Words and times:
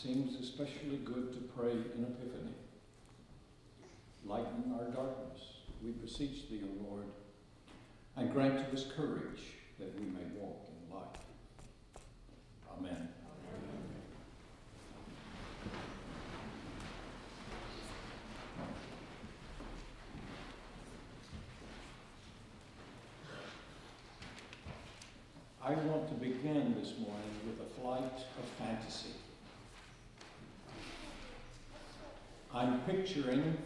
seems 0.00 0.38
especially 0.40 0.98
good 1.04 1.32
to 1.32 1.40
pray 1.56 1.72
in 1.72 2.04
Epiphany. 2.04 2.54
Lighten 4.24 4.72
our 4.78 4.84
darkness, 4.92 5.40
we 5.82 5.90
beseech 5.90 6.48
thee, 6.48 6.62
O 6.62 6.88
Lord, 6.88 7.04
and 8.16 8.32
grant 8.32 8.58
to 8.58 8.72
us 8.72 8.86
courage 8.96 9.42
that 9.80 9.92
we 9.98 10.06
may 10.06 10.24
walk 10.36 10.68
in 10.68 10.94
light. 10.94 11.18
Amen. 12.78 13.08
I 25.60 25.72
want 25.72 26.08
to 26.08 26.14
begin 26.14 26.76
this 26.78 26.94
morning 27.00 27.34
with 27.44 27.66
a 27.66 27.80
flight 27.80 28.04
of 28.38 28.48
fantasy. 28.64 29.10
I'm 32.58 32.80
picturing 33.08 33.56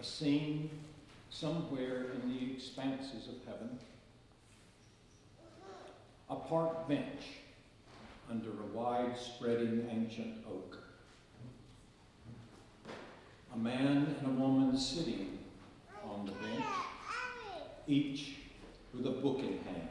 a 0.00 0.04
scene 0.04 0.70
somewhere 1.30 2.06
in 2.14 2.32
the 2.32 2.52
expanses 2.54 3.28
of 3.28 3.34
heaven, 3.46 3.78
a 6.30 6.36
park 6.36 6.88
bench 6.88 7.22
under 8.30 8.48
a 8.48 8.66
wide 8.76 9.14
spreading 9.18 9.86
ancient 9.90 10.36
oak, 10.50 10.78
a 13.54 13.58
man 13.58 14.16
and 14.20 14.26
a 14.26 14.40
woman 14.40 14.76
sitting 14.76 15.38
on 16.04 16.24
the 16.24 16.32
bench, 16.32 16.64
each 17.86 18.36
with 18.94 19.06
a 19.06 19.10
book 19.10 19.40
in 19.40 19.58
hand. 19.64 19.88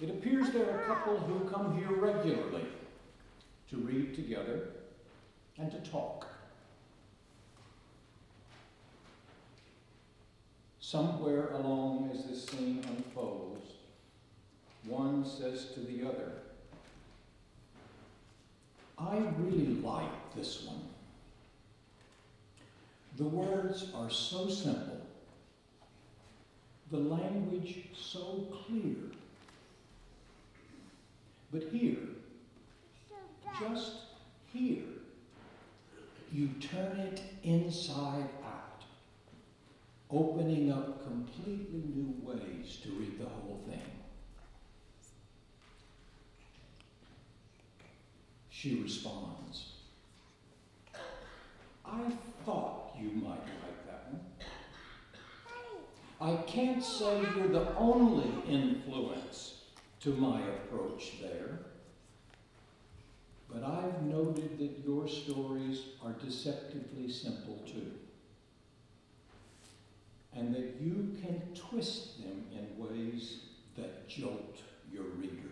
It 0.00 0.08
appears 0.08 0.50
there 0.50 0.70
are 0.70 0.82
a 0.82 0.86
couple 0.86 1.18
who 1.18 1.50
come 1.50 1.76
here 1.76 1.92
regularly 1.92 2.64
to 3.68 3.76
read 3.76 4.14
together 4.14 4.68
and 5.60 5.70
to 5.70 5.90
talk. 5.90 6.26
Somewhere 10.80 11.50
along 11.52 12.10
as 12.12 12.24
this 12.24 12.46
scene 12.46 12.82
unfolds, 12.88 13.72
one 14.86 15.24
says 15.24 15.66
to 15.74 15.80
the 15.80 16.08
other, 16.08 16.32
I 18.98 19.18
really 19.38 19.74
like 19.82 20.34
this 20.34 20.64
one. 20.64 20.82
The 23.18 23.24
words 23.24 23.90
are 23.94 24.10
so 24.10 24.48
simple, 24.48 25.00
the 26.90 26.98
language 26.98 27.84
so 27.96 28.46
clear. 28.66 28.96
But 31.52 31.64
here, 31.70 31.98
just 33.58 33.92
here, 34.52 34.84
you 36.32 36.48
turn 36.60 36.98
it 36.98 37.22
inside 37.42 38.28
out, 38.44 38.84
opening 40.10 40.72
up 40.72 41.04
completely 41.04 41.82
new 41.94 42.14
ways 42.22 42.78
to 42.82 42.90
read 42.90 43.18
the 43.18 43.28
whole 43.28 43.60
thing. 43.68 43.80
She 48.48 48.80
responds, 48.82 49.72
I 51.84 52.12
thought 52.44 52.94
you 53.00 53.10
might 53.10 53.40
like 53.64 53.86
that 53.86 54.12
one. 54.12 54.20
I 56.20 56.42
can't 56.42 56.84
say 56.84 57.20
you're 57.34 57.48
the 57.48 57.74
only 57.76 58.30
influence 58.46 59.54
to 60.00 60.10
my 60.10 60.40
approach 60.40 61.20
there. 61.22 61.60
But 63.52 63.64
I've 63.64 64.02
noted 64.02 64.58
that 64.58 64.84
your 64.86 65.08
stories 65.08 65.82
are 66.04 66.12
deceptively 66.12 67.10
simple 67.10 67.58
too. 67.66 67.92
And 70.32 70.54
that 70.54 70.76
you 70.80 71.16
can 71.20 71.42
twist 71.54 72.22
them 72.22 72.44
in 72.52 72.78
ways 72.78 73.40
that 73.76 74.08
jolt 74.08 74.58
your 74.92 75.02
reader. 75.18 75.50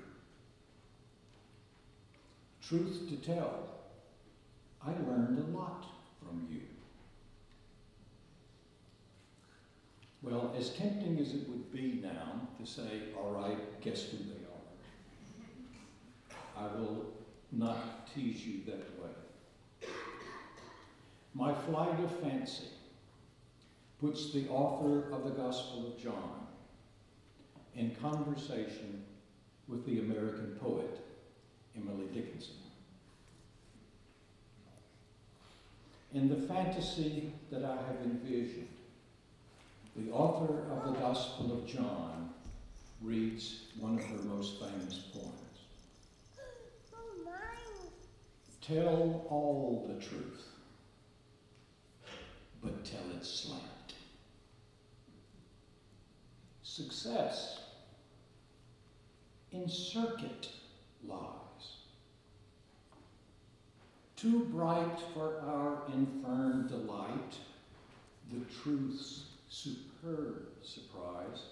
Truth 2.62 3.09
to 3.09 3.17
tell, 3.17 3.78
I 4.84 4.91
learned 5.09 5.39
a 5.39 5.56
lot 5.56 5.87
from 6.21 6.47
you. 6.51 6.61
Well, 10.22 10.55
as 10.56 10.71
tempting 10.71 11.19
as 11.19 11.33
it 11.33 11.49
would 11.49 11.72
be 11.72 12.01
now 12.03 12.49
to 12.59 12.67
say, 12.67 13.15
all 13.17 13.31
right, 13.31 13.81
guess 13.81 14.03
who 14.05 14.19
they 14.19 14.45
are? 16.61 16.67
I 16.67 16.77
will 16.77 17.18
not 17.53 18.12
tease 18.14 18.47
you 18.47 18.60
that 18.66 19.00
way. 19.00 19.88
My 21.34 21.54
flight 21.54 21.98
of 22.00 22.10
fancy 22.20 22.69
puts 24.00 24.32
the 24.32 24.48
author 24.48 25.12
of 25.12 25.25
the 25.25 25.31
Gospel 25.31 25.86
of 25.88 26.03
John 26.03 26.47
in 27.75 27.94
conversation 27.97 29.04
with 29.69 29.84
the 29.86 30.00
American 30.00 30.56
poet 30.60 31.00
Emily 31.76 32.06
Dickinson. 32.12 32.54
In 36.15 36.28
the 36.28 36.47
fantasy 36.47 37.30
that 37.50 37.65
I 37.65 37.76
have 37.76 38.00
envisioned, 38.04 38.69
the 39.94 40.10
author 40.10 40.65
of 40.70 40.92
the 40.92 40.98
Gospel 40.98 41.53
of 41.53 41.66
John 41.66 42.30
reads 43.03 43.60
one 43.78 43.98
of 43.98 44.04
her 44.04 44.22
most 44.22 44.59
famous 44.59 44.98
poems. 45.12 45.38
Tell 48.69 49.25
all 49.31 49.89
the 49.89 50.05
truth, 50.05 50.45
but 52.62 52.84
tell 52.84 53.01
it 53.17 53.25
slant. 53.25 53.95
Success 56.62 57.61
in 59.53 59.71
circuit 59.71 60.51
lies. 61.07 61.78
Too 64.17 64.41
bright 64.53 64.99
for 65.15 65.41
our 65.47 65.84
infirm 65.95 66.69
delight, 66.69 67.39
the 68.31 68.45
truth's 68.62 69.28
superb 69.49 70.47
surprise. 70.62 71.45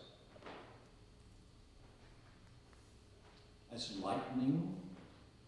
As 3.72 3.96
lightning 4.02 4.76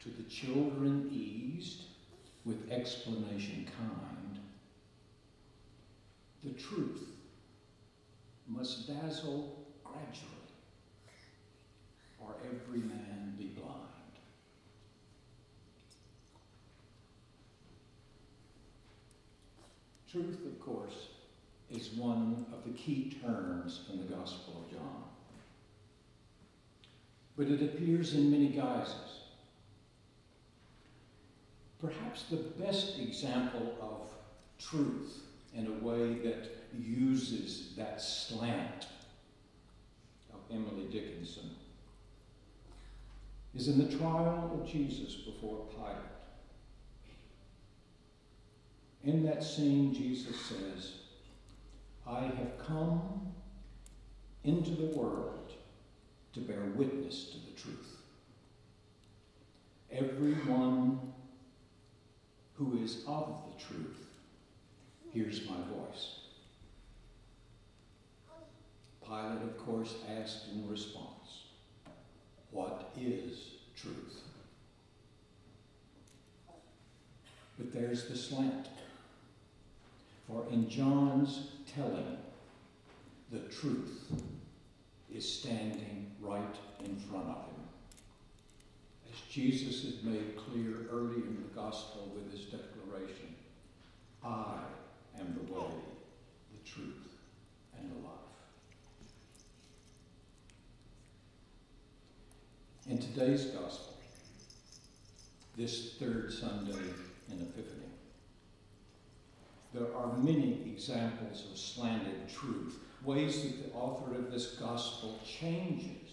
to 0.01 0.09
the 0.11 0.23
children 0.25 1.11
eased 1.13 1.83
with 2.45 2.71
explanation 2.71 3.69
kind, 3.77 4.39
the 6.45 6.51
truth 6.51 7.05
must 8.47 8.87
dazzle 8.87 9.67
gradually, 9.85 10.29
or 12.21 12.35
every 12.45 12.81
man 12.81 13.35
be 13.37 13.47
blind. 13.47 13.75
Truth, 20.11 20.47
of 20.47 20.61
course, 20.61 21.09
is 21.71 21.91
one 21.91 22.47
of 22.53 22.65
the 22.65 22.79
key 22.79 23.19
terms 23.23 23.81
in 23.93 23.99
the 23.99 24.15
Gospel 24.15 24.65
of 24.65 24.71
John. 24.73 25.03
But 27.37 27.49
it 27.49 27.63
appears 27.63 28.15
in 28.15 28.31
many 28.31 28.49
guises. 28.49 29.28
Perhaps 31.81 32.25
the 32.25 32.37
best 32.37 32.99
example 32.99 33.77
of 33.81 34.11
truth 34.59 35.21
in 35.55 35.67
a 35.67 35.85
way 35.85 36.15
that 36.15 36.49
uses 36.77 37.75
that 37.77 38.01
slant 38.01 38.87
of 40.33 40.41
Emily 40.51 40.87
Dickinson 40.91 41.51
is 43.55 43.69
in 43.69 43.79
the 43.79 43.97
trial 43.97 44.51
of 44.53 44.71
Jesus 44.71 45.15
before 45.15 45.67
Pilate. 45.71 45.97
In 49.05 49.25
that 49.25 49.43
scene, 49.43 49.95
Jesus 49.95 50.37
says, 50.41 50.93
I 52.07 52.23
have 52.23 52.59
come 52.67 53.33
into 54.45 54.71
the 54.71 54.97
world 54.97 55.53
to 56.35 56.41
bear 56.41 56.65
witness 56.75 57.31
to 57.31 57.39
the 57.39 57.61
truth. 57.61 57.97
Everyone 59.91 61.13
who 62.59 62.77
is 62.83 63.05
of 63.07 63.37
the 63.47 63.65
truth 63.65 64.07
hears 65.13 65.49
my 65.49 65.57
voice. 65.75 66.19
Pilate, 69.07 69.43
of 69.43 69.57
course, 69.65 69.95
asked 70.21 70.49
in 70.53 70.69
response, 70.69 71.45
What 72.51 72.91
is 73.01 73.53
truth? 73.77 74.23
But 77.57 77.73
there's 77.73 78.09
the 78.09 78.17
slant. 78.17 78.69
For 80.27 80.45
in 80.51 80.69
John's 80.69 81.53
telling, 81.75 82.19
the 83.31 83.41
truth 83.49 84.13
is 85.15 85.27
standing 85.27 86.11
right 86.21 86.57
in 86.85 86.97
front 86.97 87.29
of 87.29 87.37
him. 87.47 87.58
As 89.19 89.33
Jesus 89.33 89.85
had 89.85 90.05
made 90.05 90.37
clear 90.37 90.87
early 90.93 91.17
in 91.17 91.43
the 91.43 91.55
gospel 91.55 92.13
with 92.15 92.31
his 92.31 92.47
declaration 92.47 93.35
I 94.25 94.59
am 95.19 95.35
the 95.35 95.53
way, 95.53 95.71
the 96.53 96.71
truth, 96.71 97.09
and 97.79 97.91
the 97.91 98.07
life. 98.07 98.15
In 102.89 102.99
today's 102.99 103.47
gospel, 103.47 103.95
this 105.57 105.95
third 105.95 106.33
Sunday 106.33 106.91
in 107.31 107.41
Epiphany, 107.41 107.87
there 109.73 109.95
are 109.97 110.17
many 110.19 110.63
examples 110.67 111.45
of 111.51 111.59
slanted 111.59 112.29
truth, 112.29 112.79
ways 113.05 113.43
that 113.43 113.65
the 113.65 113.79
author 113.79 114.15
of 114.15 114.31
this 114.31 114.57
gospel 114.57 115.19
changes 115.25 116.09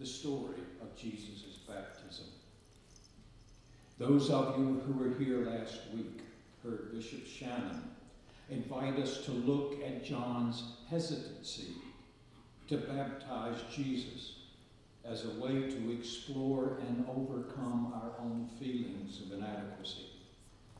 the 0.00 0.06
story 0.06 0.56
of 0.80 0.96
Jesus' 0.96 1.58
baptism. 1.68 2.24
Those 3.98 4.30
of 4.30 4.58
you 4.58 4.80
who 4.86 4.94
were 4.94 5.14
here 5.18 5.44
last 5.44 5.80
week 5.94 6.22
heard 6.64 6.90
Bishop 6.94 7.26
Shannon 7.26 7.82
invite 8.48 8.98
us 8.98 9.18
to 9.26 9.30
look 9.30 9.74
at 9.84 10.02
John's 10.02 10.62
hesitancy 10.88 11.74
to 12.68 12.78
baptize 12.78 13.58
Jesus 13.70 14.36
as 15.04 15.26
a 15.26 15.40
way 15.40 15.70
to 15.70 15.92
explore 15.92 16.78
and 16.88 17.04
overcome 17.06 17.92
our 17.94 18.12
own 18.24 18.48
feelings 18.58 19.20
of 19.20 19.32
inadequacy 19.32 20.06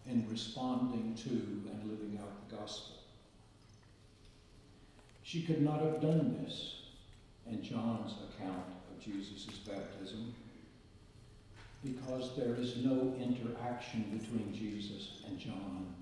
in 0.07 0.27
responding 0.31 1.15
to 1.15 1.29
and 1.29 1.91
living 1.91 2.19
out 2.23 2.49
the 2.49 2.57
gospel. 2.57 2.97
She 5.23 5.43
could 5.43 5.61
not 5.61 5.81
have 5.83 6.01
done 6.01 6.43
this 6.43 6.77
in 7.47 7.63
John's 7.63 8.15
account 8.33 8.65
Jesus' 9.03 9.59
baptism 9.67 10.35
because 11.85 12.37
there 12.37 12.55
is 12.57 12.77
no 12.79 13.15
interaction 13.19 14.03
between 14.19 14.53
Jesus 14.55 15.23
and 15.27 15.39
John 15.39 15.95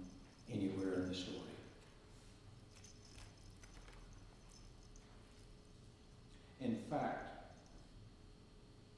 anywhere 0.53 0.95
in 0.95 1.09
the 1.09 1.15
story. 1.15 1.39
In 6.61 6.77
fact, 6.91 7.53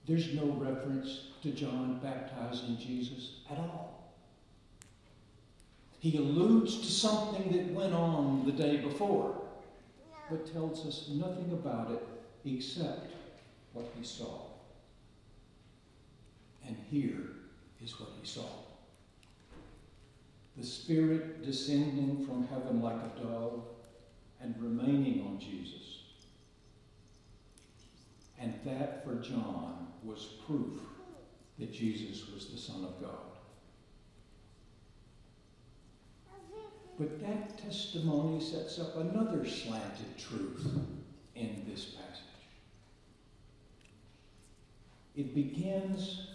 there's 0.06 0.32
no 0.32 0.46
reference 0.52 1.26
to 1.42 1.50
John 1.50 2.00
baptizing 2.02 2.78
Jesus 2.78 3.40
at 3.50 3.58
all. 3.58 4.14
He 5.98 6.16
alludes 6.16 6.78
to 6.80 6.86
something 6.86 7.52
that 7.52 7.74
went 7.74 7.92
on 7.92 8.46
the 8.46 8.52
day 8.52 8.78
before, 8.78 9.38
but 10.30 10.50
tells 10.50 10.86
us 10.86 11.10
nothing 11.10 11.52
about 11.52 11.90
it 11.90 12.02
except 12.46 13.12
what 13.72 13.86
he 13.96 14.04
saw. 14.04 14.42
And 16.66 16.76
here 16.90 17.30
is 17.82 17.98
what 17.98 18.10
he 18.20 18.26
saw 18.26 18.46
the 20.60 20.66
Spirit 20.66 21.42
descending 21.42 22.26
from 22.26 22.46
heaven 22.48 22.82
like 22.82 22.96
a 22.96 23.20
dove 23.20 23.62
and 24.42 24.54
remaining 24.58 25.24
on 25.26 25.38
Jesus. 25.38 26.00
And 28.38 28.54
that 28.64 29.04
for 29.04 29.16
John 29.16 29.88
was 30.02 30.34
proof 30.46 30.80
that 31.58 31.72
Jesus 31.72 32.28
was 32.28 32.46
the 32.48 32.58
Son 32.58 32.84
of 32.84 33.00
God. 33.00 33.18
But 36.98 37.20
that 37.22 37.56
testimony 37.56 38.42
sets 38.42 38.78
up 38.78 38.96
another 38.96 39.46
slanted 39.46 40.18
truth 40.18 40.66
in 41.34 41.64
this 41.66 41.84
passage. 41.86 42.09
It 45.20 45.34
begins 45.34 46.28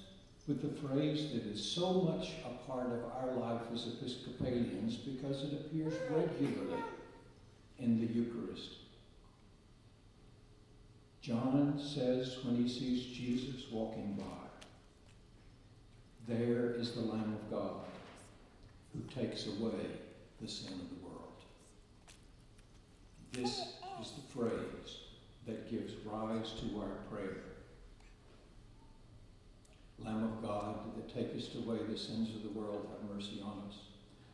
with 0.48 0.62
the 0.62 0.88
phrase 0.88 1.32
that 1.32 1.42
is 1.42 1.60
so 1.60 1.92
much 2.04 2.34
a 2.46 2.70
part 2.70 2.86
of 2.92 3.00
our 3.18 3.34
life 3.34 3.64
as 3.74 3.88
Episcopalians 3.88 4.98
because 4.98 5.42
it 5.42 5.54
appears 5.54 5.96
regularly 6.12 6.84
in 7.80 8.00
the 8.00 8.06
Eucharist. 8.06 8.74
John 11.24 11.82
says 11.84 12.38
when 12.44 12.58
he 12.58 12.70
sees 12.70 13.08
Jesus 13.08 13.64
walking 13.72 14.14
by, 14.20 14.48
There 16.28 16.76
is 16.76 16.92
the 16.92 17.02
Lamb 17.02 17.40
of 17.42 17.50
God 17.50 17.86
who 18.94 19.02
takes 19.20 19.48
away 19.48 19.98
the 20.40 20.48
sin 20.48 20.74
of 20.74 20.90
the 20.92 21.08
world. 21.08 21.42
This 23.32 23.62
is 24.00 24.12
the 24.12 24.32
phrase 24.32 25.00
that 25.48 25.72
gives 25.72 25.94
rise 26.06 26.54
to 26.60 26.82
our 26.82 27.00
prayer. 27.10 27.55
Lamb 30.04 30.24
of 30.24 30.42
God 30.42 30.96
that 30.96 31.14
takest 31.14 31.56
away 31.56 31.78
the 31.88 31.98
sins 31.98 32.36
of 32.36 32.44
the 32.44 32.60
world, 32.60 32.88
have 32.92 33.10
mercy 33.10 33.42
on 33.44 33.64
us. 33.68 33.78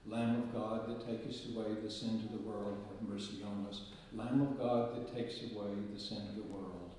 Lamb 0.08 0.44
of 0.44 0.54
God 0.54 0.90
that 0.90 1.06
takest 1.06 1.50
away 1.50 1.75
the 1.84 1.92
sins 1.92 2.25
of 2.25 2.31
the 2.31 2.48
world, 2.48 2.78
have 2.90 3.08
mercy 3.08 3.44
on 3.44 3.68
us. 3.69 3.81
Lamb 4.13 4.42
of 4.42 4.58
God 4.58 4.96
that 4.96 5.16
takes 5.16 5.42
away 5.42 5.69
the 5.94 6.00
sin 6.00 6.28
of 6.30 6.36
the 6.36 6.44
world, 6.44 6.92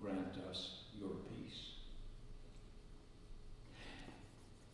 grant 0.00 0.36
us 0.48 0.84
your 0.98 1.10
peace. 1.28 1.72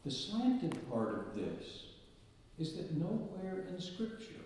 The 0.05 0.11
slanted 0.11 0.89
part 0.91 1.19
of 1.19 1.35
this 1.35 1.85
is 2.59 2.75
that 2.77 2.97
nowhere 2.97 3.67
in 3.69 3.81
Scripture 3.81 4.45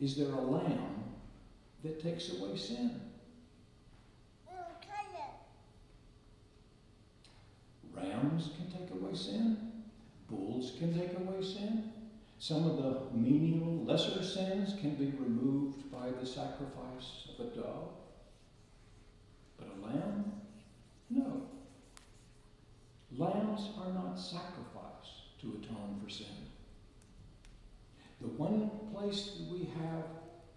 is 0.00 0.16
there 0.16 0.32
a 0.32 0.40
lamb 0.40 1.04
that 1.82 2.02
takes 2.02 2.30
away 2.30 2.56
sin. 2.56 3.00
Rams 7.96 8.50
can 8.56 8.70
take 8.70 8.90
away 8.90 9.14
sin. 9.14 9.72
Bulls 10.28 10.72
can 10.78 10.92
take 10.98 11.18
away 11.18 11.42
sin. 11.42 11.92
Some 12.38 12.68
of 12.68 12.76
the 12.76 13.16
menial, 13.16 13.84
lesser 13.84 14.22
sins 14.22 14.74
can 14.80 14.94
be 14.96 15.06
removed 15.18 15.90
by 15.90 16.10
the 16.10 16.26
sacrifice 16.26 17.28
of 17.30 17.46
a 17.46 17.50
dove. 17.50 17.90
But 19.56 19.68
a 19.68 19.86
lamb? 19.86 20.32
No. 21.08 21.42
Lambs 23.16 23.70
are 23.80 23.92
not 23.92 24.18
sacrificed 24.18 25.40
to 25.40 25.58
atone 25.62 26.00
for 26.02 26.10
sin. 26.10 26.26
The 28.20 28.28
one 28.28 28.70
place 28.92 29.36
that 29.36 29.52
we 29.52 29.70
have 29.80 30.04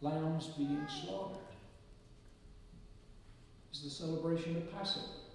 lambs 0.01 0.47
being 0.57 0.85
slaughtered 0.87 1.37
is 3.71 3.83
the 3.83 3.89
celebration 3.89 4.57
of 4.57 4.73
Passover. 4.73 5.28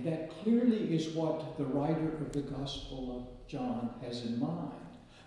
And 0.00 0.10
that 0.10 0.30
clearly 0.42 0.94
is 0.94 1.08
what 1.08 1.58
the 1.58 1.64
writer 1.66 2.16
of 2.22 2.32
the 2.32 2.40
Gospel 2.40 3.18
of 3.18 3.48
John 3.48 3.90
has 4.02 4.24
in 4.24 4.40
mind. 4.40 4.72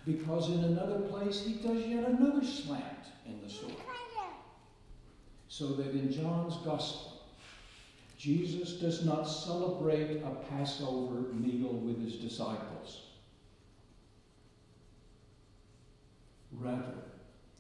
Because 0.04 0.50
in 0.50 0.64
another 0.64 1.02
place 1.02 1.46
he 1.46 1.54
does 1.54 1.86
yet 1.86 2.10
another 2.10 2.44
slant 2.44 3.06
in 3.28 3.40
the 3.44 3.50
story. 3.50 3.76
So 5.48 5.74
that 5.74 5.92
in 5.92 6.12
John's 6.12 6.58
Gospel, 6.66 7.22
Jesus 8.18 8.80
does 8.80 9.06
not 9.06 9.26
celebrate 9.26 10.24
a 10.24 10.36
Passover 10.50 11.22
meal 11.34 11.74
with 11.74 12.04
his 12.04 12.16
disciples. 12.16 13.02
Rather, 16.52 16.96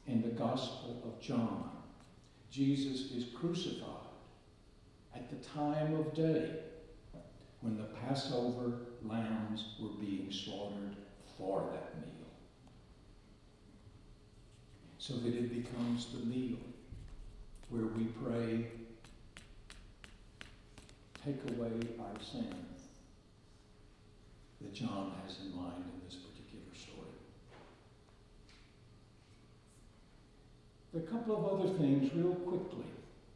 in 0.07 0.23
the 0.23 0.29
Gospel 0.29 1.03
of 1.05 1.21
John, 1.21 1.69
Jesus 2.49 3.11
is 3.11 3.25
crucified 3.35 3.89
at 5.15 5.29
the 5.29 5.47
time 5.47 5.93
of 5.93 6.11
day 6.15 6.49
when 7.63 7.77
the 7.77 7.84
Passover 8.05 8.74
lambs 9.05 9.75
were 9.82 9.96
being 10.00 10.29
slaughtered 10.29 10.98
for 11.38 11.70
that 11.72 11.96
meal. 12.01 12.27
So 14.98 15.13
that 15.13 15.34
it 15.34 15.50
becomes 15.50 16.08
the 16.13 16.25
meal 16.25 16.58
where 17.70 17.86
we 17.86 18.03
pray, 18.22 18.67
take 21.24 21.41
away 21.51 21.72
our 22.00 22.22
sin 22.22 22.53
that 24.62 24.74
John 24.74 25.13
has 25.25 25.39
in 25.39 25.55
mind 25.55 25.86
in 25.86 26.05
this 26.05 26.15
particular 26.15 26.75
story. 26.75 27.08
There 30.91 31.01
are 31.01 31.05
a 31.05 31.08
couple 31.08 31.38
of 31.38 31.60
other 31.60 31.77
things, 31.77 32.13
real 32.13 32.36
quickly, 32.36 32.86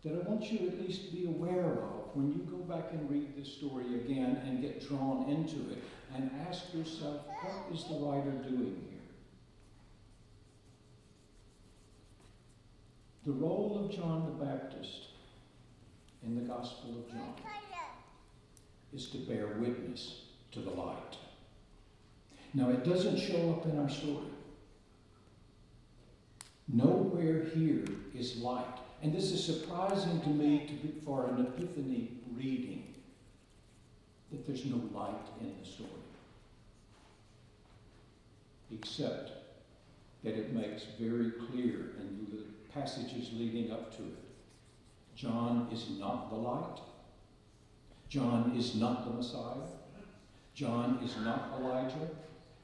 that 0.04 0.14
I 0.14 0.30
want 0.30 0.52
you 0.52 0.60
to 0.60 0.68
at 0.68 0.82
least 0.82 1.06
to 1.06 1.16
be 1.16 1.26
aware 1.26 1.64
of 1.64 1.97
when 2.16 2.32
you 2.32 2.40
go 2.50 2.58
back 2.58 2.92
and 2.92 3.10
read 3.10 3.36
this 3.38 3.54
story 3.54 3.96
again 3.96 4.42
and 4.46 4.62
get 4.62 4.88
drawn 4.88 5.30
into 5.30 5.72
it 5.72 5.84
and 6.16 6.32
ask 6.48 6.74
yourself, 6.74 7.22
what 7.42 7.76
is 7.76 7.84
the 7.86 7.96
writer 7.96 8.32
doing 8.50 8.84
here? 8.90 9.00
The 13.26 13.34
role 13.34 13.84
of 13.84 13.96
John 13.96 14.26
the 14.26 14.46
Baptist 14.46 15.08
in 16.24 16.36
the 16.36 16.42
Gospel 16.42 17.00
of 17.00 17.12
John 17.12 17.34
is 18.94 19.10
to 19.10 19.18
bear 19.18 19.48
witness 19.60 20.22
to 20.54 20.60
the 20.60 20.72
light. 20.72 21.18
Now, 22.54 22.70
it 22.70 22.84
doesn't 22.86 23.20
show 23.20 23.52
up 23.52 23.66
in 23.66 23.78
our 23.78 23.90
story. 23.90 24.32
Nowhere 26.70 27.46
here 27.54 27.86
is 28.16 28.38
light 28.38 28.80
and 29.02 29.14
this 29.14 29.32
is 29.32 29.44
surprising 29.44 30.22
to 30.22 30.30
me 30.30 30.66
to 30.68 30.74
be, 30.74 31.00
for 31.06 31.28
an 31.28 31.46
Epiphany 31.46 32.12
reading, 32.36 32.96
that 34.32 34.46
there's 34.46 34.66
no 34.66 34.82
light 34.94 35.28
in 35.40 35.54
the 35.60 35.66
story. 35.66 35.90
Except 38.72 39.32
that 40.24 40.34
it 40.34 40.54
makes 40.54 40.84
very 41.00 41.32
clear 41.32 41.92
in 42.00 42.28
the 42.32 42.44
passages 42.74 43.30
leading 43.34 43.72
up 43.72 43.96
to 43.96 44.04
it. 44.04 44.18
John 45.16 45.68
is 45.72 45.90
not 45.98 46.30
the 46.30 46.36
light. 46.36 46.80
John 48.10 48.54
is 48.58 48.76
not 48.76 49.06
the 49.06 49.14
Messiah. 49.14 49.68
John 50.54 51.00
is 51.04 51.16
not 51.24 51.54
Elijah. 51.60 52.10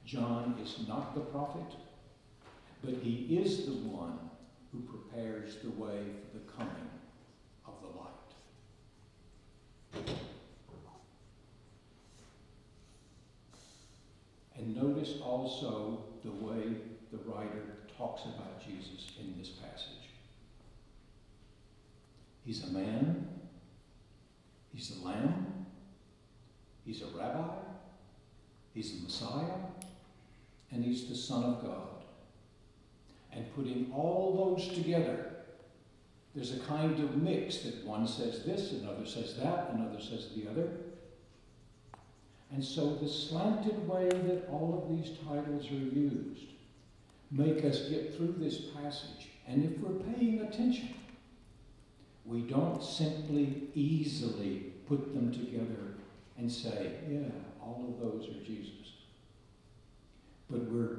John 0.06 0.56
is 0.62 0.88
not 0.88 1.14
the 1.14 1.22
prophet. 1.22 1.78
But 2.84 2.96
he 2.96 3.38
is 3.38 3.66
the 3.66 3.74
one 3.74 4.20
who 4.74 4.82
prepares 4.82 5.58
the 5.64 5.70
way 5.70 6.00
for 6.20 6.40
the 6.40 6.52
coming 6.58 6.90
of 7.68 7.74
the 7.82 7.88
light. 8.00 8.10
And 14.58 14.76
notice 14.76 15.16
also 15.24 16.04
the 16.24 16.32
way 16.32 16.64
the 17.12 17.20
writer 17.26 17.78
talks 17.98 18.24
about 18.24 18.66
Jesus 18.66 19.12
in 19.20 19.38
this 19.38 19.50
passage. 19.50 20.10
He's 22.44 22.64
a 22.64 22.72
man, 22.72 23.28
he's 24.74 24.90
the 24.90 25.06
Lamb, 25.06 25.68
he's 26.84 27.02
a 27.04 27.08
rabbi, 27.18 27.56
he's 28.74 28.98
the 28.98 29.04
Messiah, 29.04 29.60
and 30.72 30.84
he's 30.84 31.08
the 31.08 31.16
Son 31.16 31.44
of 31.44 31.62
God. 31.62 31.93
And 33.36 33.54
putting 33.56 33.92
all 33.94 34.56
those 34.56 34.68
together, 34.76 35.34
there's 36.36 36.54
a 36.54 36.60
kind 36.62 37.00
of 37.00 37.18
mix 37.18 37.60
that 37.60 37.86
one 37.86 38.08
says 38.08 38.44
this, 38.44 38.72
another 38.72 39.06
says 39.06 39.36
that, 39.38 39.72
another 39.74 40.02
says 40.02 40.30
the 40.36 40.50
other. 40.50 40.70
And 42.52 42.64
so 42.64 42.96
the 42.96 43.10
slanted 43.10 43.88
way 43.88 44.10
that 44.10 44.48
all 44.52 44.84
of 44.84 44.96
these 44.96 45.18
titles 45.28 45.66
are 45.68 45.74
used 45.74 46.54
make 47.32 47.66
us 47.66 47.90
get 47.90 48.16
through 48.16 48.36
this 48.38 48.58
passage. 48.58 49.30
And 49.48 49.64
if 49.64 49.80
we're 49.80 50.00
paying 50.14 50.42
attention, 50.42 50.94
we 52.26 52.42
don't 52.42 52.84
simply 52.84 53.64
easily 53.74 54.74
put 54.88 55.14
them 55.14 55.32
together 55.32 55.96
and 56.38 56.52
say, 56.52 56.94
yeah, 57.10 57.30
all 57.62 57.86
of 57.90 58.00
those 58.00 58.30
are 58.30 58.44
Jesus. 58.46 58.94
But 60.50 60.62
we're 60.72 60.98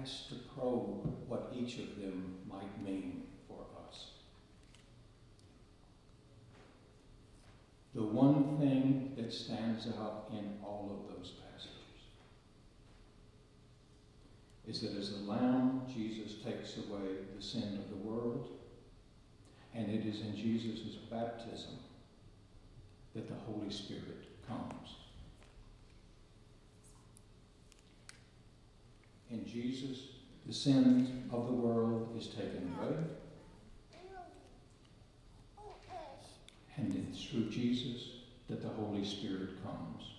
asked 0.00 0.28
to 0.30 0.34
probe 0.56 1.28
what 1.28 1.52
each 1.54 1.78
of 1.78 2.00
them 2.00 2.36
might 2.48 2.82
mean 2.84 3.24
for 3.48 3.64
us. 3.88 4.10
The 7.94 8.02
one 8.02 8.58
thing 8.58 9.12
that 9.16 9.32
stands 9.32 9.86
out 9.86 10.30
in 10.32 10.58
all 10.64 10.90
of 10.90 11.16
those 11.16 11.32
passages 11.32 11.74
is 14.66 14.80
that 14.80 14.98
as 14.98 15.10
the 15.12 15.30
Lamb, 15.30 15.82
Jesus 15.92 16.42
takes 16.42 16.76
away 16.76 17.18
the 17.36 17.42
sin 17.42 17.78
of 17.78 17.90
the 17.90 18.08
world, 18.08 18.48
and 19.74 19.90
it 19.90 20.06
is 20.06 20.20
in 20.22 20.34
Jesus' 20.34 20.96
baptism 21.10 21.78
that 23.14 23.28
the 23.28 23.34
Holy 23.46 23.70
Spirit 23.70 24.24
comes. 24.48 24.96
In 29.30 29.43
Jesus, 29.54 29.98
the 30.46 30.52
sin 30.52 31.28
of 31.32 31.46
the 31.46 31.52
world 31.52 32.12
is 32.18 32.26
taken 32.26 32.74
away. 32.76 32.96
And 36.76 37.08
it's 37.08 37.24
through 37.24 37.50
Jesus 37.50 38.08
that 38.48 38.62
the 38.62 38.68
Holy 38.68 39.04
Spirit 39.04 39.62
comes. 39.62 40.10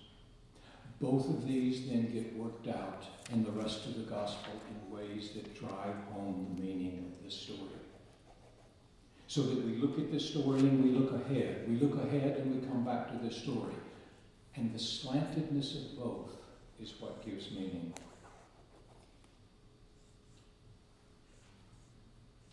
Both 1.02 1.28
of 1.28 1.46
these 1.46 1.86
then 1.86 2.10
get 2.10 2.34
worked 2.34 2.66
out 2.68 3.04
in 3.30 3.44
the 3.44 3.50
rest 3.50 3.84
of 3.84 3.96
the 3.96 4.10
gospel 4.10 4.54
in 4.70 4.96
ways 4.96 5.32
that 5.34 5.54
drive 5.60 5.96
home 6.10 6.56
the 6.56 6.62
meaning 6.62 7.12
of 7.12 7.22
the 7.22 7.30
story. 7.30 7.60
So 9.26 9.42
that 9.42 9.66
we 9.66 9.74
look 9.74 9.98
at 9.98 10.10
the 10.10 10.18
story 10.18 10.60
and 10.60 10.82
we 10.82 10.98
look 10.98 11.12
ahead. 11.12 11.68
We 11.68 11.76
look 11.76 12.02
ahead 12.02 12.38
and 12.38 12.54
we 12.54 12.66
come 12.66 12.86
back 12.86 13.10
to 13.10 13.18
the 13.18 13.34
story. 13.34 13.74
And 14.54 14.72
the 14.72 14.78
slantedness 14.78 15.76
of 15.76 15.98
both 15.98 16.30
is 16.80 16.94
what 16.98 17.22
gives 17.22 17.50
meaning. 17.50 17.92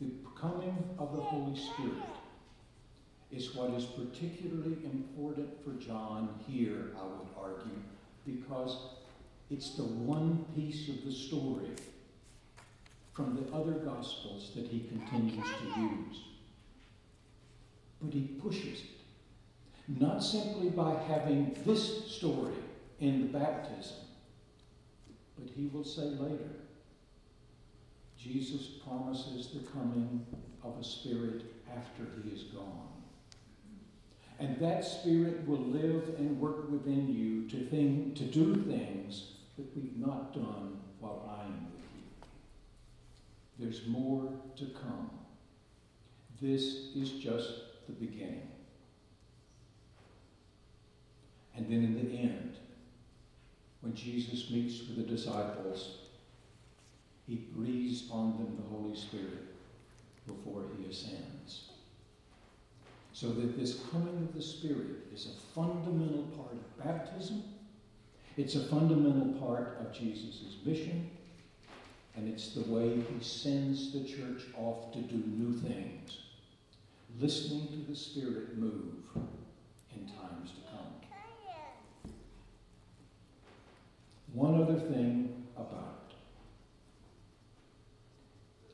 The 0.02 0.12
coming 0.40 0.78
of 0.98 1.16
the 1.16 1.22
Holy 1.22 1.58
Spirit 1.58 2.04
is 3.32 3.56
what 3.56 3.72
is 3.72 3.86
particularly 3.86 4.78
important 4.84 5.50
for 5.64 5.72
John 5.74 6.40
here, 6.48 6.92
I 7.00 7.04
would 7.04 7.28
argue, 7.38 7.82
because 8.26 8.78
it's 9.50 9.76
the 9.76 9.84
one 9.84 10.46
piece 10.56 10.90
of 10.90 11.04
the 11.06 11.12
story 11.12 11.70
from 13.14 13.36
the 13.36 13.56
other 13.56 13.74
Gospels 13.74 14.52
that 14.56 14.68
he 14.68 14.82
continues 14.82 15.46
to 15.46 15.80
use. 15.80 16.22
But 18.02 18.14
he 18.14 18.22
pushes 18.42 18.80
it. 18.80 20.00
Not 20.00 20.24
simply 20.24 20.70
by 20.70 20.96
having 20.96 21.56
this 21.66 22.12
story 22.12 22.56
in 23.00 23.22
the 23.22 23.38
baptism, 23.38 23.98
but 25.38 25.50
he 25.56 25.68
will 25.68 25.84
say 25.84 26.04
later 26.04 26.63
Jesus 28.24 28.68
promises 28.88 29.50
the 29.54 29.68
coming 29.72 30.26
of 30.64 30.80
a 30.80 30.84
spirit 30.84 31.44
after 31.76 32.04
he 32.22 32.30
is 32.30 32.44
gone. 32.44 32.88
And 34.40 34.58
that 34.60 34.86
spirit 34.86 35.46
will 35.46 35.60
live 35.60 36.16
and 36.18 36.40
work 36.40 36.72
within 36.72 37.14
you 37.14 37.50
to, 37.50 38.16
to 38.16 38.24
do 38.24 38.56
things 38.64 39.34
that 39.58 39.76
we've 39.76 39.98
not 39.98 40.34
done 40.34 40.78
while 41.00 41.38
I 41.38 41.44
am 41.46 41.68
with 41.76 41.84
you. 41.96 42.06
There's 43.60 43.88
more 43.88 44.32
to 44.56 44.66
come. 44.68 45.10
This 46.42 46.96
is 46.96 47.12
just 47.12 47.52
the 47.88 47.94
beginning. 47.94 48.48
And 51.56 51.68
then 51.68 51.84
in 51.84 51.94
the 51.94 52.18
end, 52.18 52.58
when 53.82 53.94
Jesus 53.94 54.50
meets 54.50 54.80
with 54.88 54.96
the 54.96 55.04
disciples, 55.04 56.03
he 57.28 57.48
breathes 57.56 58.10
on 58.12 58.38
them 58.38 58.58
the 58.58 58.76
Holy 58.76 58.96
Spirit 58.96 59.56
before 60.28 60.64
he 60.78 60.90
ascends. 60.90 61.70
So 63.14 63.30
that 63.30 63.58
this 63.60 63.80
coming 63.92 64.18
of 64.18 64.34
the 64.34 64.42
Spirit 64.42 65.08
is 65.14 65.28
a 65.28 65.54
fundamental 65.54 66.24
part 66.36 66.54
of 66.54 66.84
baptism 66.84 67.44
it's 68.36 68.56
a 68.56 68.62
fundamental 68.62 69.34
part 69.40 69.78
of 69.80 69.94
Jesus' 69.94 70.58
mission, 70.66 71.08
and 72.16 72.28
it's 72.28 72.56
the 72.56 72.64
way 72.64 72.96
he 72.96 73.24
sends 73.24 73.94
the 73.94 74.04
church 74.04 74.46
off 74.58 74.92
to 74.94 75.00
do 75.02 75.22
new 75.28 75.54
things, 75.54 76.18
listening 77.20 77.68
to 77.68 77.92
the 77.92 77.96
Spirit 77.96 78.58
move 78.58 78.96
in 79.96 80.08
times 80.08 80.50
to 80.50 80.72
come. 80.72 82.12
One 84.34 84.60
other 84.60 84.80
thing 84.80 85.46
about 85.56 86.10
it 86.10 86.16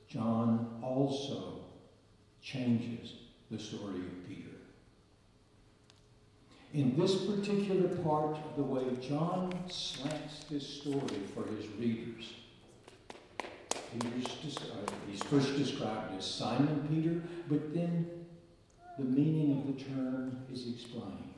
John 0.10 0.80
also 0.82 1.60
changes 2.42 3.14
the 3.50 3.60
story 3.60 4.00
of 4.00 4.28
Peter 4.28 4.50
in 6.74 6.96
this 6.98 7.26
particular 7.26 7.90
part 7.98 8.38
of 8.38 8.56
the 8.56 8.64
way 8.64 8.84
John 9.02 9.52
slants 9.70 10.44
this 10.50 10.68
story 10.68 11.22
for 11.34 11.44
his 11.48 11.68
readers. 11.80 12.34
Peter's, 14.00 14.58
uh, 14.58 14.92
he's 15.10 15.24
first 15.24 15.58
described 15.58 16.16
as 16.16 16.26
Simon 16.26 16.88
Peter, 16.88 17.24
but 17.48 17.74
then 17.74 18.08
the 19.00 19.04
meaning 19.04 19.58
of 19.58 19.68
the 19.68 19.84
term 19.84 20.46
is 20.54 20.68
explained. 20.68 21.34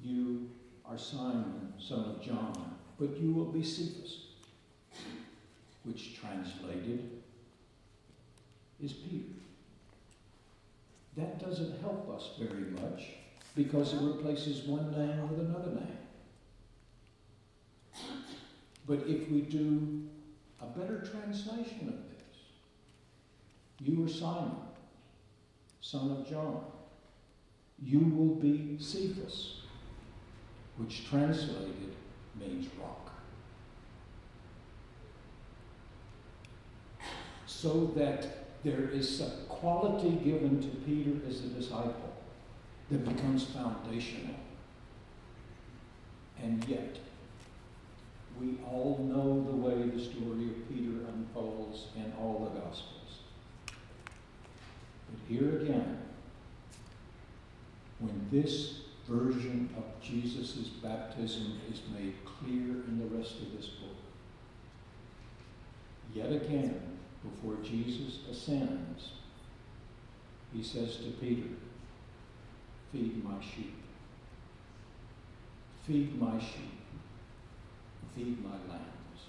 You 0.00 0.50
are 0.84 0.96
Simon, 0.96 1.74
son 1.80 2.00
of 2.00 2.22
John, 2.22 2.76
but 2.96 3.16
you 3.16 3.32
will 3.32 3.46
be 3.46 3.64
Cephas, 3.64 4.26
which 5.84 6.20
translated 6.20 7.22
is 8.82 8.92
Peter. 8.92 9.24
That 11.16 11.38
doesn't 11.38 11.80
help 11.80 12.08
us 12.14 12.30
very 12.38 12.70
much 12.70 13.08
because 13.56 13.94
it 13.94 14.00
replaces 14.00 14.62
one 14.62 14.90
name 14.92 15.28
with 15.28 15.40
another 15.40 15.72
name. 15.72 15.98
But 18.86 19.00
if 19.06 19.30
we 19.30 19.42
do 19.42 20.08
a 20.60 20.66
better 20.66 20.98
translation 20.98 21.88
of 21.88 21.94
this, 22.10 22.38
you 23.80 24.04
are 24.04 24.08
Simon, 24.08 24.56
son 25.80 26.10
of 26.10 26.28
John. 26.28 26.64
You 27.82 28.00
will 28.00 28.34
be 28.34 28.76
Cephas, 28.78 29.60
which 30.76 31.08
translated 31.08 31.94
means 32.38 32.68
rock. 32.80 33.09
So 37.50 37.92
that 37.96 38.46
there 38.62 38.88
is 38.90 39.20
a 39.20 39.30
quality 39.48 40.12
given 40.24 40.60
to 40.62 40.68
Peter 40.86 41.10
as 41.28 41.40
a 41.40 41.48
disciple 41.48 42.14
that 42.90 43.04
becomes 43.04 43.44
foundational. 43.44 44.36
And 46.40 46.64
yet, 46.66 46.96
we 48.40 48.58
all 48.66 48.98
know 49.02 49.44
the 49.50 49.56
way 49.56 49.88
the 49.88 50.02
story 50.02 50.46
of 50.46 50.68
Peter 50.68 51.04
unfolds 51.12 51.88
in 51.96 52.12
all 52.18 52.50
the 52.52 52.60
Gospels. 52.60 53.18
But 53.66 55.18
here 55.28 55.60
again, 55.60 55.98
when 57.98 58.26
this 58.30 58.80
version 59.08 59.68
of 59.76 59.84
Jesus' 60.00 60.68
baptism 60.82 61.60
is 61.70 61.80
made 61.92 62.14
clear 62.24 62.84
in 62.86 62.98
the 63.00 63.16
rest 63.16 63.34
of 63.42 63.52
this 63.56 63.66
book, 63.66 63.96
yet 66.14 66.32
again, 66.32 66.99
before 67.22 67.56
Jesus 67.62 68.20
ascends, 68.30 69.12
he 70.52 70.62
says 70.62 70.96
to 70.96 71.10
Peter, 71.20 71.48
Feed 72.92 73.22
my 73.22 73.40
sheep. 73.40 73.74
Feed 75.86 76.20
my 76.20 76.38
sheep. 76.38 76.80
Feed 78.16 78.42
my 78.42 78.50
lambs. 78.68 79.26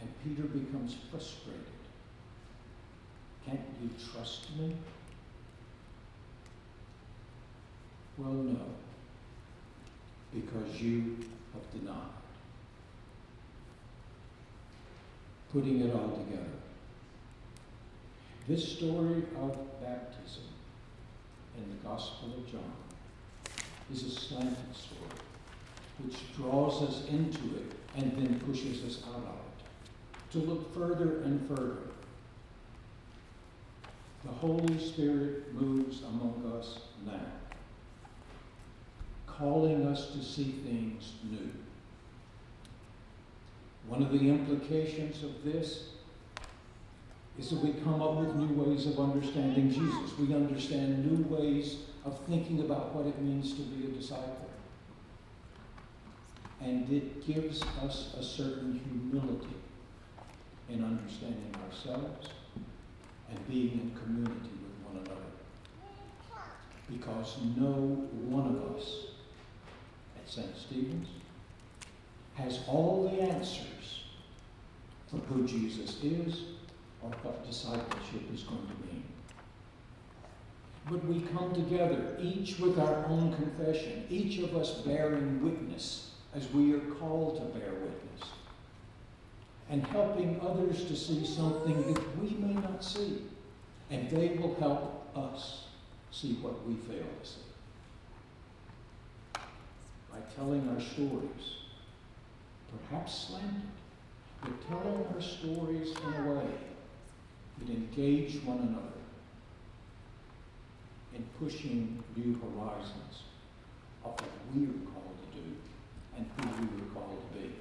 And 0.00 0.08
Peter 0.24 0.48
becomes 0.48 0.96
frustrated. 1.10 1.64
Can't 3.46 3.60
you 3.80 3.90
trust 4.12 4.46
me? 4.58 4.74
Well, 8.18 8.32
no, 8.32 8.60
because 10.34 10.80
you 10.80 11.16
have 11.54 11.80
denied. 11.80 12.19
Putting 15.52 15.80
it 15.80 15.92
all 15.94 16.10
together. 16.10 16.46
This 18.46 18.76
story 18.76 19.24
of 19.40 19.80
baptism 19.80 20.44
in 21.56 21.68
the 21.70 21.76
Gospel 21.88 22.34
of 22.38 22.50
John 22.50 22.72
is 23.92 24.04
a 24.04 24.10
slanted 24.10 24.74
story 24.74 25.10
which 26.04 26.16
draws 26.36 26.82
us 26.82 27.04
into 27.08 27.56
it 27.56 27.72
and 27.96 28.12
then 28.16 28.40
pushes 28.46 28.84
us 28.84 29.02
out 29.08 29.16
of 29.16 29.24
it 29.24 30.32
to 30.32 30.38
look 30.38 30.72
further 30.72 31.22
and 31.22 31.46
further. 31.48 31.78
The 34.24 34.32
Holy 34.32 34.78
Spirit 34.78 35.52
moves 35.54 36.02
among 36.02 36.52
us 36.58 36.78
now, 37.04 37.20
calling 39.26 39.86
us 39.86 40.12
to 40.12 40.22
see 40.22 40.52
things 40.64 41.14
new. 41.28 41.50
One 43.90 44.04
of 44.04 44.12
the 44.12 44.28
implications 44.28 45.24
of 45.24 45.42
this 45.42 45.88
is 47.36 47.50
that 47.50 47.58
we 47.58 47.72
come 47.82 48.00
up 48.00 48.14
with 48.18 48.36
new 48.36 48.62
ways 48.62 48.86
of 48.86 49.00
understanding 49.00 49.68
Jesus. 49.68 50.16
We 50.16 50.32
understand 50.32 51.04
new 51.04 51.24
ways 51.24 51.78
of 52.04 52.16
thinking 52.28 52.60
about 52.60 52.94
what 52.94 53.06
it 53.06 53.20
means 53.20 53.52
to 53.54 53.62
be 53.62 53.86
a 53.86 53.88
disciple. 53.88 54.48
And 56.60 56.88
it 56.88 57.26
gives 57.26 57.62
us 57.82 58.14
a 58.16 58.22
certain 58.22 58.80
humility 58.84 59.56
in 60.68 60.84
understanding 60.84 61.52
ourselves 61.66 62.28
and 63.28 63.48
being 63.48 63.72
in 63.72 64.00
community 64.04 64.50
with 64.62 64.86
one 64.86 65.04
another. 65.04 65.26
Because 66.88 67.38
no 67.56 67.72
one 67.72 68.54
of 68.54 68.76
us 68.76 69.06
at 70.16 70.30
St. 70.30 70.56
Stephen's 70.56 71.08
has 72.40 72.60
all 72.66 73.08
the 73.10 73.22
answers 73.22 74.04
for 75.08 75.16
who 75.16 75.46
Jesus 75.46 76.02
is 76.02 76.42
or 77.02 77.10
what 77.22 77.46
discipleship 77.46 78.22
is 78.32 78.42
going 78.42 78.66
to 78.66 78.86
mean. 78.86 79.04
But 80.88 81.04
we 81.04 81.20
come 81.20 81.54
together, 81.54 82.16
each 82.20 82.58
with 82.58 82.78
our 82.78 83.06
own 83.06 83.34
confession, 83.34 84.06
each 84.08 84.38
of 84.38 84.56
us 84.56 84.80
bearing 84.82 85.42
witness 85.42 86.10
as 86.34 86.50
we 86.52 86.74
are 86.74 86.80
called 86.80 87.36
to 87.36 87.58
bear 87.58 87.72
witness, 87.72 88.30
and 89.68 89.86
helping 89.86 90.40
others 90.40 90.84
to 90.84 90.96
see 90.96 91.24
something 91.24 91.92
that 91.92 92.18
we 92.18 92.30
may 92.30 92.54
not 92.54 92.84
see, 92.84 93.22
and 93.90 94.10
they 94.10 94.36
will 94.38 94.54
help 94.56 95.16
us 95.16 95.66
see 96.10 96.34
what 96.34 96.66
we 96.66 96.74
fail 96.74 97.06
to 97.22 97.28
see. 97.28 97.40
By 100.10 100.18
telling 100.36 100.68
our 100.68 100.80
stories, 100.80 101.59
perhaps 102.88 103.28
slanted, 103.28 103.62
but 104.40 104.68
telling 104.68 105.04
our 105.14 105.20
stories 105.20 105.90
in 105.90 106.14
a 106.14 106.32
way 106.32 106.50
that 107.58 107.68
engage 107.68 108.42
one 108.44 108.58
another 108.58 108.86
in 111.14 111.24
pushing 111.38 112.02
new 112.16 112.38
horizons 112.40 113.24
of 114.04 114.12
what 114.12 114.30
we 114.54 114.64
are 114.64 114.92
called 114.92 115.16
to 115.32 115.38
do 115.38 115.46
and 116.16 116.26
who 116.36 116.76
we 116.76 116.82
are 116.82 116.86
called 116.94 117.18
to 117.32 117.38
be. 117.38 117.54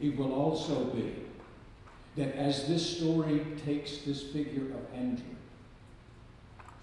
It 0.00 0.16
will 0.16 0.32
also 0.34 0.84
be 0.86 1.14
that 2.16 2.34
as 2.36 2.66
this 2.66 2.96
story 2.98 3.46
takes 3.64 3.98
this 3.98 4.22
figure 4.22 4.66
of 4.74 4.94
Andrew, 4.94 5.24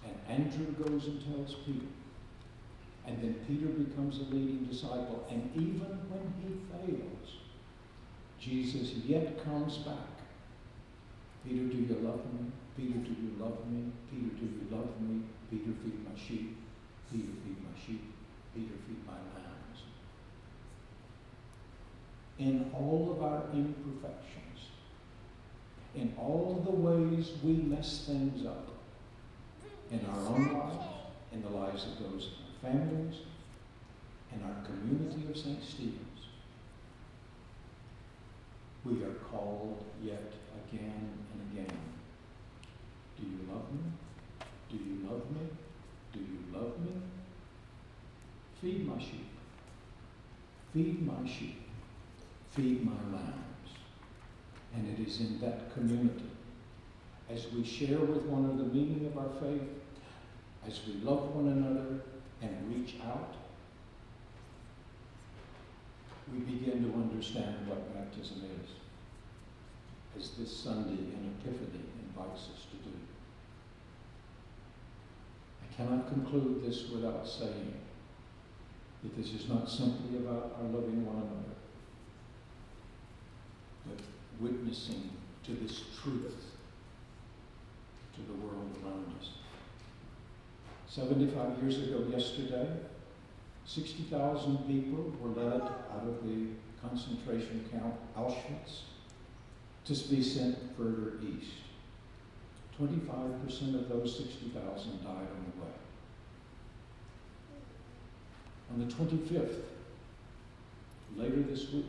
and 0.04 0.16
Andrew 0.28 0.66
goes 0.86 1.08
and 1.08 1.24
tells 1.26 1.56
Peter, 1.66 1.86
and 3.06 3.22
then 3.22 3.36
Peter 3.48 3.68
becomes 3.68 4.20
a 4.20 4.24
leading 4.34 4.66
disciple, 4.66 5.26
and 5.30 5.50
even 5.56 6.00
when 6.10 6.34
he 6.42 6.56
fails, 6.72 7.38
Jesus 8.40 8.94
yet 9.06 9.44
comes 9.44 9.78
back 9.80 10.14
Peter, 11.46 11.66
do 11.66 11.78
you 11.78 11.98
love 12.02 12.22
me? 12.34 12.52
Peter, 12.78 13.00
do 13.00 13.10
you 13.10 13.36
love 13.38 13.70
me? 13.70 13.92
Peter, 14.10 14.34
do 14.40 14.46
you 14.46 14.68
love 14.72 14.90
me? 15.02 15.24
Peter, 15.50 15.72
feed 15.84 16.06
my 16.06 16.18
sheep. 16.18 16.58
Peter, 17.12 17.28
feed 17.44 17.58
my 17.62 17.80
sheep. 17.86 18.14
Peter, 18.56 18.74
feed 18.88 19.06
my 19.06 19.14
lambs. 19.14 19.84
In 22.40 22.72
all 22.74 23.16
of 23.16 23.24
our 23.24 23.44
imperfections, 23.54 24.72
in 25.96 26.14
all 26.18 26.56
of 26.58 26.66
the 26.66 26.72
ways 26.72 27.32
we 27.44 27.54
mess 27.54 28.06
things 28.08 28.46
up, 28.46 28.70
in 29.92 30.04
our 30.06 30.28
own 30.28 30.54
lives, 30.54 30.86
in 31.34 31.42
the 31.42 31.50
lives 31.50 31.86
of 31.86 32.12
those 32.12 32.30
families, 32.64 33.16
and 34.32 34.42
our 34.44 34.66
community 34.66 35.28
of 35.30 35.38
St. 35.38 35.62
Stephen's, 35.62 36.00
we 38.86 39.04
are 39.04 39.14
called 39.32 39.84
yet 40.02 40.34
again 40.68 41.10
and 41.32 41.52
again. 41.52 41.78
Do 43.20 43.26
you 43.26 43.54
love 43.54 43.72
me? 43.72 43.80
Do 44.70 44.78
you 44.78 45.10
love 45.10 45.30
me? 45.32 45.48
Do 46.14 46.20
you 46.20 46.40
love 46.54 46.80
me? 46.80 47.02
Feed 48.62 48.88
my 48.88 49.00
sheep. 49.00 49.28
Feed 50.74 51.06
my 51.06 51.30
sheep. 51.30 51.62
Feed 52.52 52.86
my 52.86 52.92
lambs. 53.12 53.70
And 54.74 54.88
it 54.88 55.08
is 55.08 55.20
in 55.20 55.40
that 55.42 55.74
community, 55.74 56.32
as 57.30 57.52
we 57.52 57.64
share 57.64 58.00
with 58.00 58.24
one 58.24 58.46
another 58.46 58.64
the 58.64 58.74
meaning 58.74 59.06
of 59.06 59.18
our 59.18 59.30
faith, 59.40 59.62
as 60.68 60.82
we 60.88 60.94
love 61.04 61.36
one 61.36 61.48
another 61.48 62.02
and 62.44 62.76
reach 62.76 62.96
out, 63.06 63.34
we 66.32 66.40
begin 66.40 66.84
to 66.84 66.94
understand 66.94 67.68
what 67.68 67.94
baptism 67.94 68.44
is 68.64 68.70
as 70.20 70.32
this 70.38 70.56
Sunday 70.56 70.92
in 70.92 71.36
Epiphany 71.40 71.84
invites 72.08 72.50
us 72.54 72.66
to 72.72 72.78
do. 72.90 72.96
I 75.62 75.76
cannot 75.76 76.08
conclude 76.08 76.64
this 76.64 76.90
without 76.90 77.28
saying 77.28 77.74
that 79.04 79.18
this 79.18 79.34
is 79.34 79.50
not 79.50 79.70
simply 79.70 80.18
about 80.18 80.56
our 80.58 80.68
loving 80.70 81.06
one 81.06 81.18
another, 81.18 81.56
but 83.88 84.00
witnessing 84.40 85.10
to 85.46 85.54
this 85.54 85.84
truth 86.02 86.52
to 88.16 88.22
the 88.22 88.34
world 88.34 88.78
around 88.84 89.14
us. 89.20 89.30
75 90.94 91.64
years 91.64 91.78
ago 91.80 92.06
yesterday, 92.08 92.68
60,000 93.66 94.58
people 94.68 95.12
were 95.20 95.30
led 95.30 95.62
out 95.62 96.04
of 96.06 96.24
the 96.24 96.50
concentration 96.88 97.68
camp 97.72 97.96
Auschwitz 98.16 98.82
to 99.86 99.94
be 100.08 100.22
sent 100.22 100.56
further 100.78 101.14
east. 101.24 101.54
25% 102.80 103.74
of 103.74 103.90
those 103.90 104.18
60,000 104.18 105.04
died 105.04 105.08
on 105.08 105.52
the 105.56 105.66
way. 105.66 105.72
On 108.72 108.88
the 108.88 108.94
25th, 108.94 109.62
later 111.16 111.42
this 111.42 111.72
week, 111.72 111.88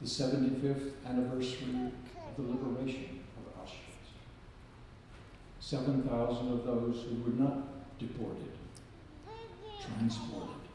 the 0.00 0.08
75th 0.08 0.90
anniversary 1.06 1.92
of 2.26 2.36
the 2.36 2.42
liberation. 2.42 3.21
7,000 5.72 6.52
of 6.52 6.66
those 6.66 7.02
who 7.08 7.22
were 7.24 7.42
not 7.42 7.98
deported, 7.98 8.52
transported, 9.80 10.68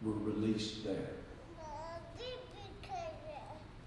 were 0.00 0.14
released 0.14 0.82
there. 0.82 1.10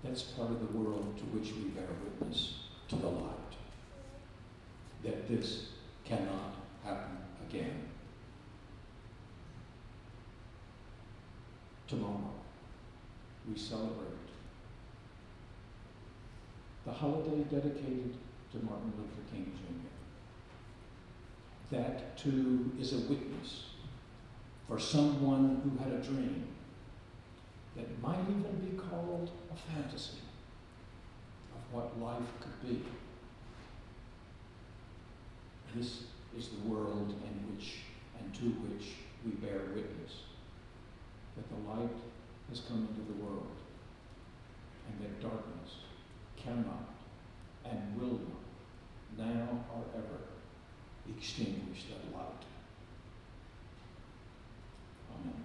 That's 0.04 0.22
part 0.22 0.52
of 0.52 0.60
the 0.60 0.78
world 0.78 1.18
to 1.18 1.24
which 1.24 1.54
we 1.54 1.70
bear 1.70 1.88
witness 2.04 2.60
to 2.90 2.98
the 2.98 3.08
light. 3.08 3.56
That 5.04 5.28
this 5.28 5.70
cannot 6.06 6.54
happen 6.84 7.18
again. 7.50 7.86
Tomorrow, 11.88 12.36
we 13.50 13.58
celebrate 13.58 14.30
the 16.86 16.92
holiday 16.92 17.44
dedicated 17.50 18.14
to 18.52 18.58
Martin 18.66 18.92
Luther 18.98 19.22
King 19.32 19.52
Jr. 19.56 19.76
That 21.76 22.18
too 22.18 22.72
is 22.80 22.94
a 22.94 23.08
witness 23.08 23.66
for 24.68 24.80
someone 24.80 25.62
who 25.64 25.84
had 25.84 25.94
a 25.94 26.04
dream 26.04 26.48
that 27.76 28.02
might 28.02 28.22
even 28.24 28.60
be 28.60 28.78
called 28.78 29.30
a 29.54 29.72
fantasy 29.72 30.18
of 31.56 31.74
what 31.74 32.00
life 32.00 32.28
could 32.42 32.68
be. 32.68 32.82
This 35.76 36.04
is 36.36 36.50
the 36.50 36.70
world 36.70 37.10
in 37.24 37.56
which 37.56 37.82
and 38.20 38.34
to 38.34 38.46
which 38.46 38.88
we 39.24 39.32
bear 39.32 39.60
witness 39.76 40.24
that 41.36 41.48
the 41.50 41.70
light 41.70 41.96
has 42.50 42.62
come 42.62 42.88
into 42.90 43.12
the 43.12 43.24
world 43.24 43.48
and 44.88 45.00
that 45.02 45.22
darkness 45.22 45.76
cannot 46.36 46.99
and 47.66 48.00
will 48.00 48.20
not, 48.20 49.28
now 49.28 49.66
or 49.76 49.84
ever, 49.96 50.20
extinguish 51.18 51.86
that 51.90 52.14
light. 52.16 52.46
Amen. 55.14 55.44